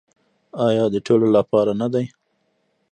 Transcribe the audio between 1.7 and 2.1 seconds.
نه دی؟